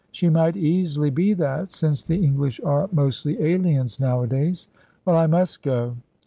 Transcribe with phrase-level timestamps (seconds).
[0.11, 4.67] "She might easily be that, since the English are mostly aliens nowadays.
[5.05, 5.97] Well, I must go.